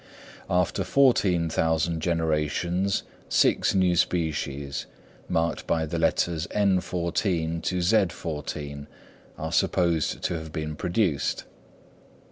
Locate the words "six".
3.29-3.75